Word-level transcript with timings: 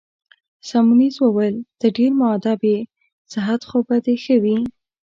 سیمونز 0.67 1.15
وویل: 1.19 1.55
ته 1.79 1.85
ډېر 1.97 2.11
مودب 2.19 2.61
يې، 2.71 2.79
صحت 3.31 3.61
خو 3.69 3.77
به 3.87 3.97
دي 4.05 4.15
ښه 4.23 4.35
وي؟ 4.43 4.57